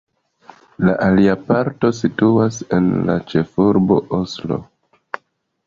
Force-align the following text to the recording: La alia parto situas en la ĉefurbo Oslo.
La 0.87 0.95
alia 1.07 1.35
parto 1.49 1.91
situas 1.99 2.59
en 2.79 2.89
la 3.11 3.19
ĉefurbo 3.35 4.01
Oslo. 4.25 4.61